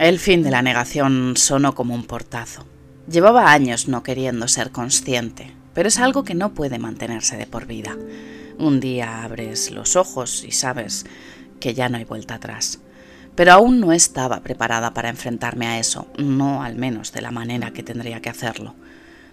[0.00, 2.64] El fin de la negación sonó como un portazo.
[3.06, 7.66] Llevaba años no queriendo ser consciente, pero es algo que no puede mantenerse de por
[7.66, 7.98] vida.
[8.56, 11.04] Un día abres los ojos y sabes
[11.60, 12.80] que ya no hay vuelta atrás.
[13.34, 17.74] Pero aún no estaba preparada para enfrentarme a eso, no al menos de la manera
[17.74, 18.74] que tendría que hacerlo.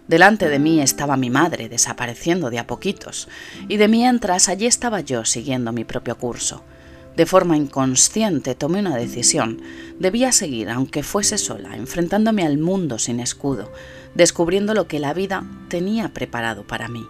[0.09, 3.29] Delante de mí estaba mi madre desapareciendo de a poquitos,
[3.69, 6.65] y de mientras allí estaba yo siguiendo mi propio curso.
[7.17, 9.59] De forma inconsciente tomé una decisión.
[9.97, 13.71] Debía seguir, aunque fuese sola, enfrentándome al mundo sin escudo,
[14.13, 17.07] descubriendo lo que la vida tenía preparado para mí.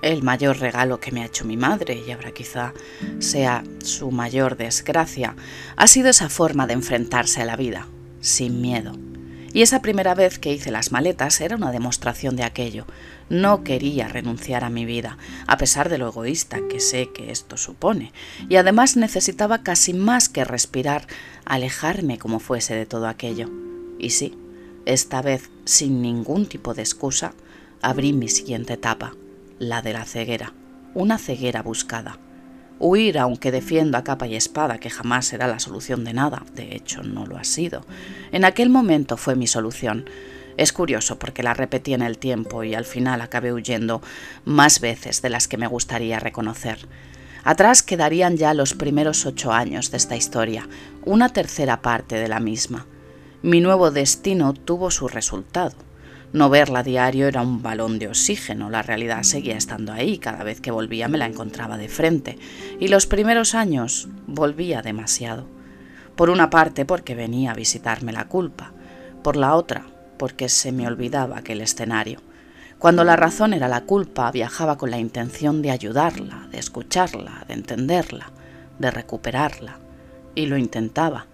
[0.00, 2.72] El mayor regalo que me ha hecho mi madre, y ahora quizá
[3.18, 5.36] sea su mayor desgracia,
[5.76, 7.86] ha sido esa forma de enfrentarse a la vida,
[8.22, 8.94] sin miedo.
[9.52, 12.86] Y esa primera vez que hice las maletas era una demostración de aquello.
[13.30, 17.56] No quería renunciar a mi vida, a pesar de lo egoísta que sé que esto
[17.56, 18.12] supone,
[18.48, 21.06] y además necesitaba casi más que respirar,
[21.44, 23.50] alejarme como fuese de todo aquello.
[23.98, 24.36] Y sí,
[24.86, 27.34] esta vez, sin ningún tipo de excusa,
[27.82, 29.14] abrí mi siguiente etapa,
[29.58, 30.54] la de la ceguera,
[30.94, 32.18] una ceguera buscada.
[32.80, 36.76] Huir, aunque defiendo a capa y espada que jamás será la solución de nada, de
[36.76, 37.84] hecho no lo ha sido,
[38.30, 40.08] en aquel momento fue mi solución.
[40.56, 44.02] Es curioso porque la repetí en el tiempo y al final acabé huyendo
[44.44, 46.78] más veces de las que me gustaría reconocer.
[47.44, 50.68] Atrás quedarían ya los primeros ocho años de esta historia,
[51.04, 52.86] una tercera parte de la misma.
[53.42, 55.87] Mi nuevo destino tuvo su resultado.
[56.32, 60.44] No verla a diario era un balón de oxígeno, la realidad seguía estando ahí, cada
[60.44, 62.38] vez que volvía me la encontraba de frente,
[62.78, 65.46] y los primeros años volvía demasiado.
[66.16, 68.72] Por una parte porque venía a visitarme la culpa,
[69.22, 69.86] por la otra
[70.18, 72.20] porque se me olvidaba aquel escenario.
[72.78, 77.54] Cuando la razón era la culpa, viajaba con la intención de ayudarla, de escucharla, de
[77.54, 78.30] entenderla,
[78.78, 79.78] de recuperarla,
[80.34, 81.26] y lo intentaba,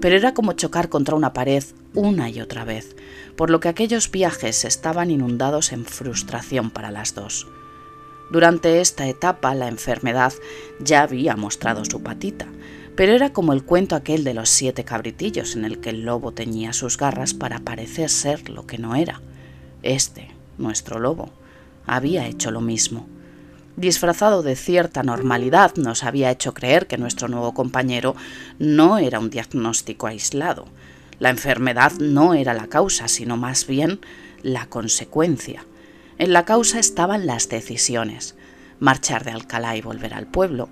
[0.00, 2.96] pero era como chocar contra una pared una y otra vez,
[3.36, 7.46] por lo que aquellos viajes estaban inundados en frustración para las dos.
[8.30, 10.32] Durante esta etapa la enfermedad
[10.80, 12.46] ya había mostrado su patita,
[12.96, 16.32] pero era como el cuento aquel de los siete cabritillos en el que el lobo
[16.32, 19.20] teñía sus garras para parecer ser lo que no era.
[19.82, 21.30] Este, nuestro lobo,
[21.86, 23.06] había hecho lo mismo.
[23.76, 28.16] Disfrazado de cierta normalidad, nos había hecho creer que nuestro nuevo compañero
[28.58, 30.66] no era un diagnóstico aislado,
[31.18, 34.00] la enfermedad no era la causa, sino más bien
[34.42, 35.64] la consecuencia.
[36.18, 38.34] En la causa estaban las decisiones,
[38.80, 40.68] marchar de Alcalá y volver al pueblo,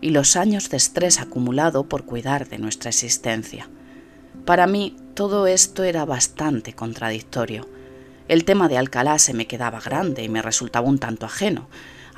[0.00, 3.68] y los años de estrés acumulado por cuidar de nuestra existencia.
[4.44, 7.68] Para mí todo esto era bastante contradictorio.
[8.28, 11.68] El tema de Alcalá se me quedaba grande y me resultaba un tanto ajeno.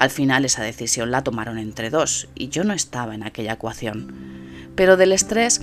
[0.00, 4.14] Al final esa decisión la tomaron entre dos y yo no estaba en aquella ecuación.
[4.74, 5.60] Pero del estrés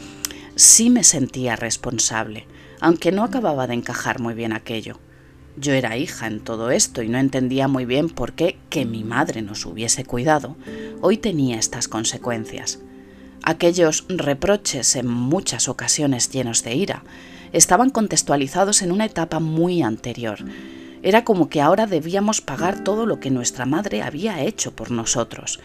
[0.53, 2.45] sí me sentía responsable,
[2.79, 4.99] aunque no acababa de encajar muy bien aquello.
[5.55, 9.03] Yo era hija en todo esto y no entendía muy bien por qué que mi
[9.03, 10.55] madre nos hubiese cuidado
[11.01, 12.77] hoy tenía estas consecuencias.
[13.41, 17.03] Aquellos reproches, en muchas ocasiones llenos de ira,
[17.53, 20.45] estaban contextualizados en una etapa muy anterior.
[21.07, 25.61] Era como que ahora debíamos pagar todo lo que nuestra madre había hecho por nosotros.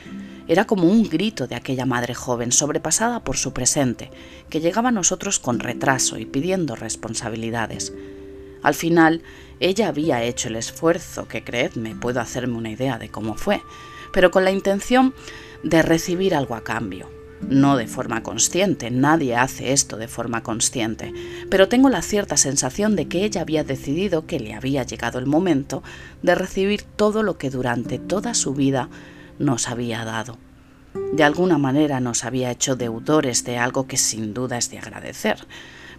[0.47, 4.13] Era como un grito de aquella madre joven, sobrepasada por su presente,
[4.49, 7.93] que llegaba a nosotros con retraso y pidiendo responsabilidades.
[8.63, 9.25] Al final,
[9.59, 13.63] ella había hecho el esfuerzo, que creedme, puedo hacerme una idea de cómo fue,
[14.13, 15.13] pero con la intención
[15.65, 17.11] de recibir algo a cambio.
[17.49, 21.13] No de forma consciente, nadie hace esto de forma consciente,
[21.51, 25.27] pero tengo la cierta sensación de que ella había decidido que le había llegado el
[25.27, 25.83] momento
[26.23, 28.89] de recibir todo lo que durante toda su vida
[29.39, 30.39] nos había dado.
[31.13, 35.47] De alguna manera nos había hecho deudores de algo que sin duda es de agradecer,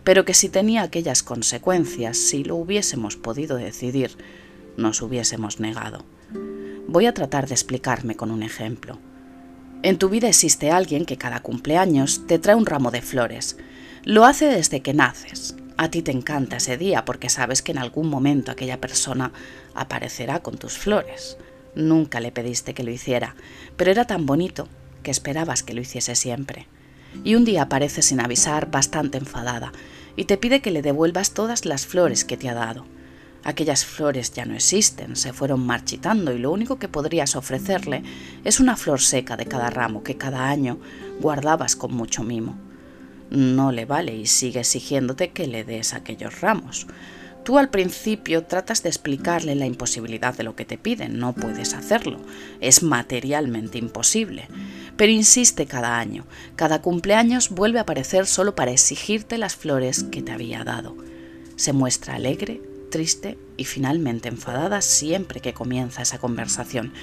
[0.04, 4.18] pero que si tenía aquellas consecuencias, si lo hubiésemos podido decidir,
[4.78, 6.06] nos hubiésemos negado.
[6.88, 9.00] Voy a tratar de explicarme con un ejemplo.
[9.84, 13.58] En tu vida existe alguien que cada cumpleaños te trae un ramo de flores.
[14.06, 15.58] Lo hace desde que naces.
[15.76, 19.34] A ti te encanta ese día porque sabes que en algún momento aquella persona
[19.76, 21.38] aparecerá con tus flores.
[21.76, 23.36] Nunca le pediste que lo hiciera,
[23.76, 24.70] pero era tan bonito
[25.04, 26.68] que esperabas que lo hiciese siempre.
[27.26, 29.74] Y un día aparece sin avisar bastante enfadada
[30.16, 32.86] y te pide que le devuelvas todas las flores que te ha dado.
[33.44, 38.04] Aquellas flores ya no existen, se fueron marchitando y lo único que podrías ofrecerle
[38.46, 40.80] es una flor seca de cada ramo que cada año
[41.20, 42.58] guardabas con mucho mimo.
[43.30, 46.88] No le vale y sigue exigiéndote que le des aquellos ramos.
[47.44, 51.74] Tú al principio tratas de explicarle la imposibilidad de lo que te piden, no puedes
[51.74, 52.22] hacerlo,
[52.62, 54.48] es materialmente imposible.
[54.96, 56.26] Pero insiste cada año,
[56.56, 60.96] cada cumpleaños vuelve a aparecer solo para exigirte las flores que te había dado.
[61.58, 62.62] Se muestra alegre,
[62.94, 66.94] triste y finalmente enfadada siempre que comienza esa conversación,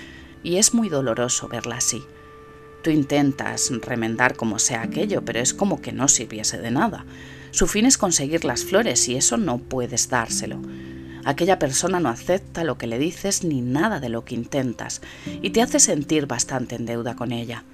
[0.44, 2.04] y es muy doloroso verla así.
[2.84, 7.04] Tú intentas remendar como sea aquello, pero es como que no sirviese de nada.
[7.50, 10.60] Su fin es conseguir las flores y eso no puedes dárselo.
[11.25, 15.02] Aquella persona no acepta lo que le dices ni nada de lo que intentas
[15.43, 17.64] y te hace sentir bastante en deuda con ella.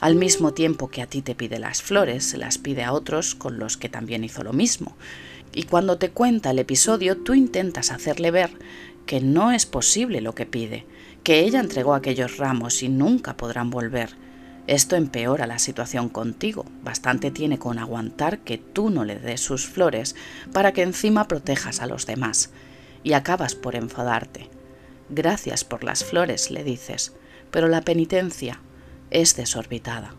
[0.00, 3.34] Al mismo tiempo que a ti te pide las flores, se las pide a otros
[3.34, 4.98] con los que también hizo lo mismo.
[5.54, 8.50] Y cuando te cuenta el episodio, tú intentas hacerle ver
[9.06, 10.84] que no es posible lo que pide,
[11.22, 14.16] que ella entregó aquellos ramos y nunca podrán volver,
[14.66, 16.64] esto empeora la situación contigo.
[16.82, 20.16] Bastante tiene con aguantar que tú no le des sus flores
[20.52, 22.50] para que encima protejas a los demás.
[23.02, 24.48] Y acabas por enfadarte.
[25.10, 27.12] Gracias por las flores, le dices,
[27.50, 28.60] pero la penitencia
[29.10, 30.14] es desorbitada.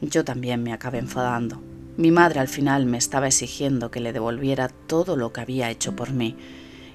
[0.00, 1.62] Yo también me acabé enfadando.
[2.00, 5.94] Mi madre al final me estaba exigiendo que le devolviera todo lo que había hecho
[5.94, 6.34] por mí,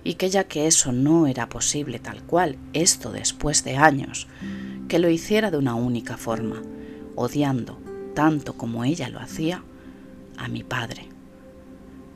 [0.03, 4.27] y que ya que eso no era posible tal cual, esto después de años,
[4.87, 6.59] que lo hiciera de una única forma,
[7.13, 7.79] odiando,
[8.15, 9.63] tanto como ella lo hacía,
[10.37, 11.07] a mi padre.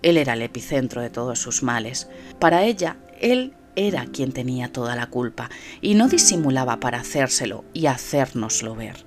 [0.01, 2.09] Él era el epicentro de todos sus males.
[2.39, 7.85] Para ella, él era quien tenía toda la culpa, y no disimulaba para hacérselo y
[7.85, 9.05] hacérnoslo ver.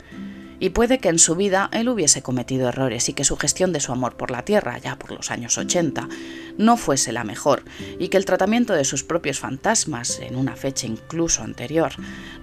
[0.63, 3.81] Y puede que en su vida él hubiese cometido errores y que su gestión de
[3.81, 6.09] su amor por la tierra, ya por los años 80,
[6.57, 7.65] no fuese la mejor,
[7.99, 11.91] y que el tratamiento de sus propios fantasmas, en una fecha incluso anterior,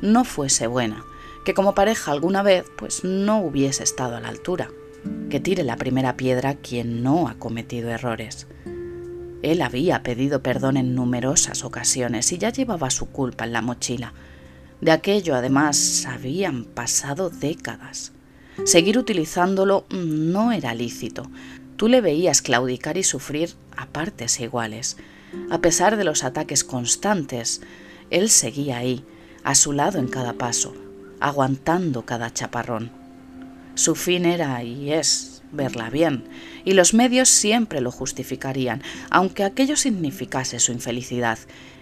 [0.02, 1.06] no fuese buena,
[1.46, 4.70] que como pareja alguna vez pues no hubiese estado a la altura.
[5.30, 8.48] Que tire la primera piedra quien no ha cometido errores.
[9.44, 14.14] Él había pedido perdón en numerosas ocasiones y ya llevaba su culpa en la mochila,
[14.82, 18.12] de aquello, además, habían pasado décadas.
[18.66, 21.30] Seguir utilizándolo no era lícito.
[21.76, 24.98] Tú le veías claudicar y sufrir a partes iguales.
[25.50, 27.62] A pesar de los ataques constantes,
[28.10, 29.06] él seguía ahí,
[29.44, 30.74] a su lado en cada paso,
[31.20, 32.92] aguantando cada chaparrón.
[33.76, 36.26] Su fin era y es verla bien,
[36.66, 41.40] y los medios siempre lo justificarían, aunque aquello significase su infelicidad,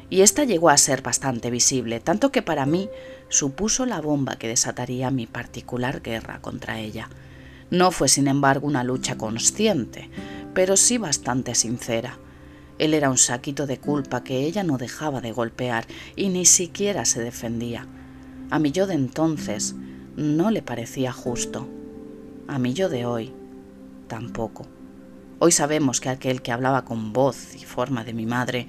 [0.09, 2.89] y esta llegó a ser bastante visible, tanto que para mí
[3.29, 7.09] supuso la bomba que desataría mi particular guerra contra ella.
[7.69, 10.09] No fue, sin embargo, una lucha consciente,
[10.53, 12.17] pero sí bastante sincera.
[12.79, 17.05] Él era un saquito de culpa que ella no dejaba de golpear y ni siquiera
[17.05, 17.87] se defendía.
[18.49, 19.75] A mi yo de entonces
[20.15, 21.67] no le parecía justo.
[22.47, 23.33] A mi yo de hoy
[24.07, 24.67] tampoco.
[25.39, 28.67] Hoy sabemos que aquel que hablaba con voz y forma de mi madre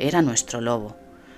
[0.00, 0.96] era nuestro lobo.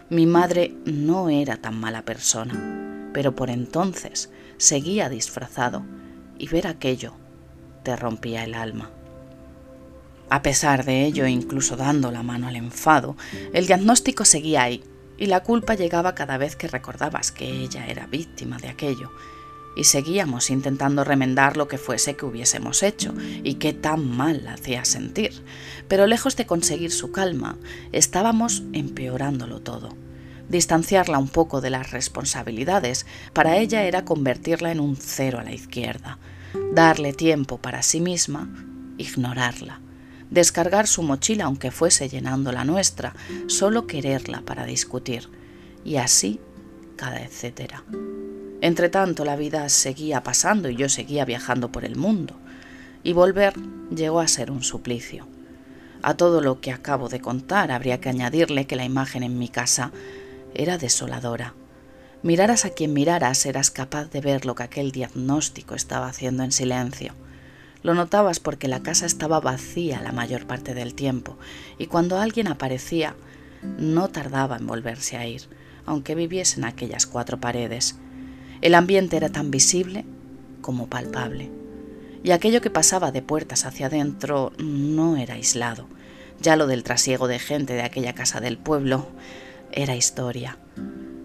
[0.08, 5.84] Mi madre no era tan mala persona, pero por entonces seguía disfrazado
[6.38, 7.14] y ver aquello
[7.82, 8.90] te rompía el alma.
[10.30, 13.16] A pesar de ello, incluso dando la mano al enfado,
[13.52, 14.82] el diagnóstico seguía ahí
[15.18, 19.10] y la culpa llegaba cada vez que recordabas que ella era víctima de aquello
[19.76, 24.84] y seguíamos intentando remendar lo que fuese que hubiésemos hecho y que tan mal hacía
[24.84, 25.32] sentir.
[25.88, 27.58] Pero lejos de conseguir su calma,
[27.92, 29.96] estábamos empeorándolo todo.
[30.48, 35.52] Distanciarla un poco de las responsabilidades para ella era convertirla en un cero a la
[35.52, 36.18] izquierda,
[36.72, 38.52] darle tiempo para sí misma,
[38.98, 39.80] ignorarla,
[40.30, 43.14] descargar su mochila aunque fuese llenando la nuestra,
[43.46, 45.30] solo quererla para discutir,
[45.84, 46.40] y así
[46.96, 47.82] cada etcétera.
[48.62, 52.36] Entre tanto, la vida seguía pasando y yo seguía viajando por el mundo,
[53.02, 53.54] y volver
[53.92, 55.26] llegó a ser un suplicio.
[56.00, 59.48] A todo lo que acabo de contar habría que añadirle que la imagen en mi
[59.48, 59.90] casa
[60.54, 61.54] era desoladora.
[62.22, 66.52] Miraras a quien miraras, eras capaz de ver lo que aquel diagnóstico estaba haciendo en
[66.52, 67.14] silencio.
[67.82, 71.36] Lo notabas porque la casa estaba vacía la mayor parte del tiempo,
[71.78, 73.16] y cuando alguien aparecía,
[73.76, 75.48] no tardaba en volverse a ir,
[75.84, 77.96] aunque viviese en aquellas cuatro paredes,
[78.62, 80.04] el ambiente era tan visible
[80.60, 81.50] como palpable,
[82.22, 85.88] y aquello que pasaba de puertas hacia adentro no era aislado.
[86.40, 89.08] Ya lo del trasiego de gente de aquella casa del pueblo
[89.72, 90.58] era historia.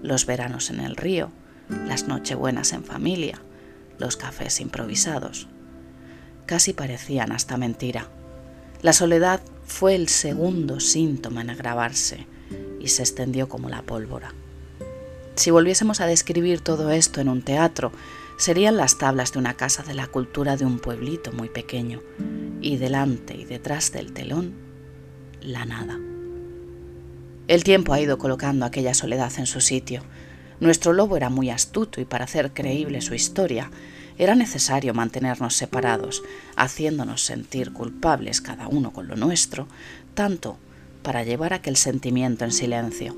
[0.01, 1.31] Los veranos en el río,
[1.87, 3.39] las nochebuenas en familia,
[3.99, 5.47] los cafés improvisados.
[6.47, 8.09] Casi parecían hasta mentira.
[8.81, 12.25] La soledad fue el segundo síntoma en agravarse
[12.79, 14.33] y se extendió como la pólvora.
[15.37, 17.91] Si volviésemos a describir todo esto en un teatro,
[18.37, 22.01] serían las tablas de una casa de la cultura de un pueblito muy pequeño,
[22.59, 24.55] y delante y detrás del telón,
[25.39, 25.99] la nada.
[27.47, 30.01] El tiempo ha ido colocando aquella soledad en su sitio.
[30.59, 33.69] Nuestro lobo era muy astuto y para hacer creíble su historia
[34.17, 36.23] era necesario mantenernos separados,
[36.55, 39.67] haciéndonos sentir culpables cada uno con lo nuestro,
[40.15, 40.57] tanto
[41.03, 43.15] para llevar aquel sentimiento en silencio.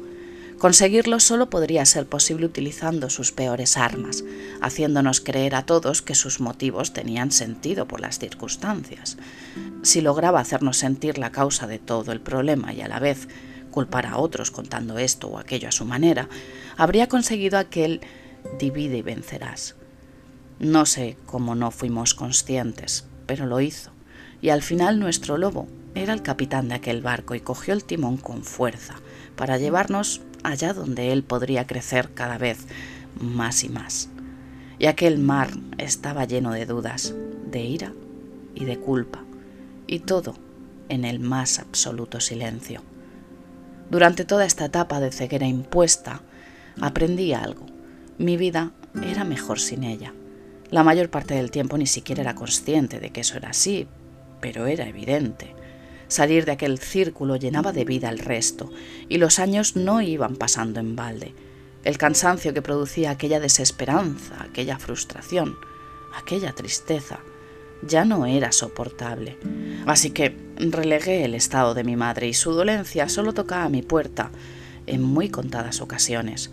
[0.59, 4.25] Conseguirlo solo podría ser posible utilizando sus peores armas,
[4.59, 9.17] haciéndonos creer a todos que sus motivos tenían sentido por las circunstancias.
[9.83, 13.29] Si lograba hacernos sentir la causa de todo el problema y a la vez
[13.71, 16.27] culpar a otros contando esto o aquello a su manera,
[16.75, 18.01] habría conseguido aquel
[18.59, 19.75] divide y vencerás.
[20.59, 23.91] No sé cómo no fuimos conscientes, pero lo hizo,
[24.41, 28.17] y al final nuestro lobo era el capitán de aquel barco y cogió el timón
[28.17, 28.95] con fuerza
[29.37, 32.67] para llevarnos allá donde él podría crecer cada vez
[33.19, 34.09] más y más.
[34.77, 37.13] Y aquel mar estaba lleno de dudas,
[37.51, 37.93] de ira
[38.55, 39.23] y de culpa,
[39.87, 40.35] y todo
[40.87, 42.81] en el más absoluto silencio.
[43.89, 46.21] Durante toda esta etapa de ceguera impuesta,
[46.79, 47.65] aprendí algo.
[48.17, 48.71] Mi vida
[49.03, 50.13] era mejor sin ella.
[50.69, 53.87] La mayor parte del tiempo ni siquiera era consciente de que eso era así,
[54.39, 55.55] pero era evidente.
[56.09, 58.71] Salir de aquel círculo llenaba de vida al resto,
[59.07, 61.33] y los años no iban pasando en balde.
[61.83, 65.55] El cansancio que producía aquella desesperanza, aquella frustración,
[66.13, 67.19] aquella tristeza,
[67.83, 69.37] ya no era soportable.
[69.85, 73.83] Así que relegué el estado de mi madre y su dolencia solo tocaba a mi
[73.83, 74.31] puerta
[74.87, 76.51] en muy contadas ocasiones.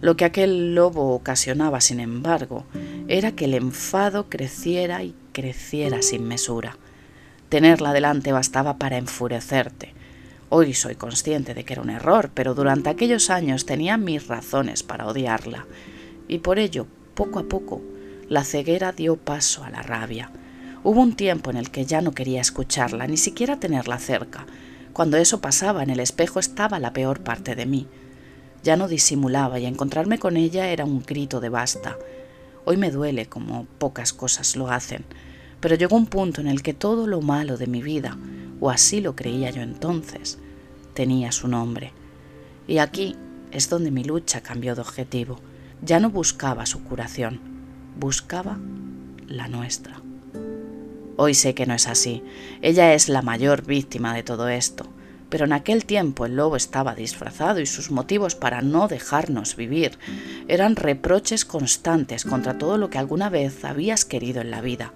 [0.00, 2.64] Lo que aquel lobo ocasionaba, sin embargo,
[3.08, 6.78] era que el enfado creciera y creciera sin mesura.
[7.48, 9.94] Tenerla delante bastaba para enfurecerte.
[10.48, 14.82] Hoy soy consciente de que era un error, pero durante aquellos años tenía mis razones
[14.82, 15.64] para odiarla,
[16.26, 17.82] y por ello, poco a poco,
[18.28, 20.32] la ceguera dio paso a la rabia.
[20.82, 24.44] Hubo un tiempo en el que ya no quería escucharla, ni siquiera tenerla cerca.
[24.92, 27.86] Cuando eso pasaba, en el espejo estaba la peor parte de mí.
[28.64, 31.96] Ya no disimulaba y encontrarme con ella era un grito de basta.
[32.64, 35.04] Hoy me duele como pocas cosas lo hacen,
[35.60, 38.16] pero llegó un punto en el que todo lo malo de mi vida,
[38.60, 40.38] o así lo creía yo entonces,
[40.94, 41.92] tenía su nombre.
[42.66, 43.16] Y aquí
[43.52, 45.40] es donde mi lucha cambió de objetivo.
[45.82, 47.40] Ya no buscaba su curación,
[47.98, 48.58] buscaba
[49.28, 50.00] la nuestra.
[51.16, 52.22] Hoy sé que no es así.
[52.60, 54.86] Ella es la mayor víctima de todo esto.
[55.28, 59.98] Pero en aquel tiempo el lobo estaba disfrazado y sus motivos para no dejarnos vivir
[60.46, 64.92] eran reproches constantes contra todo lo que alguna vez habías querido en la vida.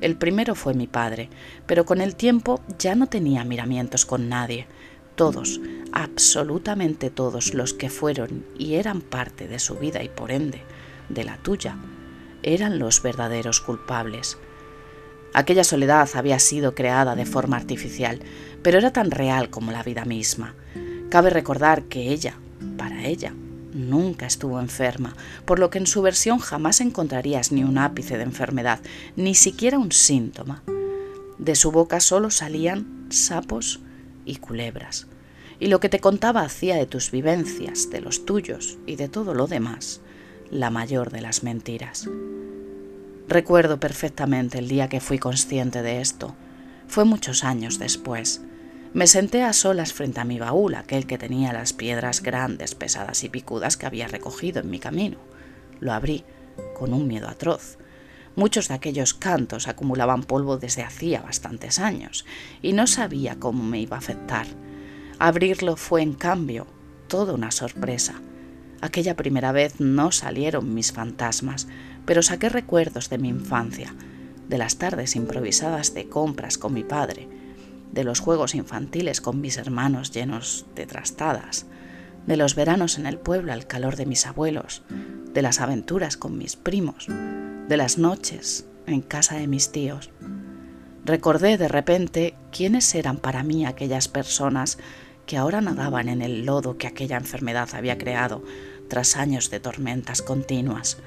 [0.00, 1.30] El primero fue mi padre,
[1.66, 4.66] pero con el tiempo ya no tenía miramientos con nadie.
[5.14, 5.60] Todos,
[5.92, 10.62] absolutamente todos los que fueron y eran parte de su vida y por ende
[11.08, 11.76] de la tuya,
[12.42, 14.36] eran los verdaderos culpables.
[15.32, 18.20] Aquella soledad había sido creada de forma artificial,
[18.62, 20.54] pero era tan real como la vida misma.
[21.08, 22.38] Cabe recordar que ella,
[22.76, 23.32] para ella,
[23.76, 25.14] nunca estuvo enferma,
[25.44, 28.80] por lo que en su versión jamás encontrarías ni un ápice de enfermedad,
[29.16, 30.62] ni siquiera un síntoma.
[31.38, 33.80] De su boca solo salían sapos
[34.24, 35.06] y culebras.
[35.58, 39.34] Y lo que te contaba hacía de tus vivencias, de los tuyos y de todo
[39.34, 40.00] lo demás,
[40.50, 42.08] la mayor de las mentiras.
[43.28, 46.34] Recuerdo perfectamente el día que fui consciente de esto.
[46.86, 48.40] Fue muchos años después.
[48.94, 53.24] Me senté a solas frente a mi baúl, aquel que tenía las piedras grandes, pesadas
[53.24, 55.18] y picudas que había recogido en mi camino.
[55.80, 56.24] Lo abrí,
[56.74, 57.78] con un miedo atroz.
[58.36, 62.24] Muchos de aquellos cantos acumulaban polvo desde hacía bastantes años,
[62.62, 64.46] y no sabía cómo me iba a afectar.
[65.18, 66.66] Abrirlo fue, en cambio,
[67.08, 68.20] toda una sorpresa.
[68.80, 71.66] Aquella primera vez no salieron mis fantasmas,
[72.04, 73.94] pero saqué recuerdos de mi infancia,
[74.48, 77.28] de las tardes improvisadas de compras con mi padre,
[77.92, 81.66] de los juegos infantiles con mis hermanos llenos de trastadas,
[82.26, 84.82] de los veranos en el pueblo al calor de mis abuelos,
[85.32, 90.10] de las aventuras con mis primos, de las noches en casa de mis tíos.
[91.04, 94.78] Recordé de repente quiénes eran para mí aquellas personas
[95.26, 98.42] que ahora nadaban en el lodo que aquella enfermedad había creado
[98.88, 100.98] tras años de tormentas continuas,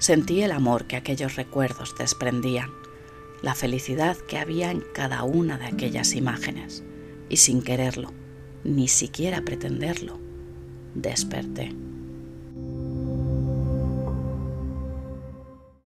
[0.00, 2.70] Sentí el amor que aquellos recuerdos desprendían,
[3.42, 6.84] la felicidad que había en cada una de aquellas imágenes,
[7.28, 8.12] y sin quererlo,
[8.64, 10.18] ni siquiera pretenderlo,
[10.94, 11.74] desperté.